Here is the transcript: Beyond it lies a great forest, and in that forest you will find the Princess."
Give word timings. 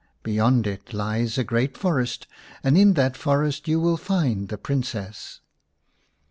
Beyond 0.23 0.65
it 0.65 0.93
lies 0.95 1.37
a 1.37 1.43
great 1.43 1.77
forest, 1.77 2.25
and 2.63 2.75
in 2.75 2.93
that 2.93 3.15
forest 3.15 3.67
you 3.67 3.79
will 3.79 3.97
find 3.97 4.49
the 4.49 4.57
Princess." 4.57 5.41